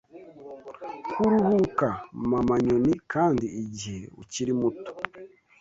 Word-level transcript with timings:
Kuruhuka, 1.11 1.87
Mama-nyoni! 2.31 2.93
kandi 3.13 3.45
igihe 3.63 4.03
ukiri 4.21 4.51
muto 4.59 4.91